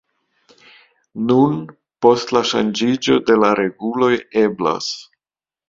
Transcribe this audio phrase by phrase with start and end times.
[1.31, 1.59] Nun,
[2.07, 4.13] post la ŝanĝiĝo de la reguloj
[4.47, 4.93] eblas.